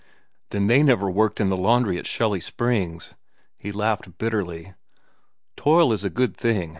[0.49, 3.13] "Then they never worked in the laundry at Shelly Hot Springs,"
[3.55, 4.73] he laughed bitterly.
[5.55, 6.69] "Toil is a good thing.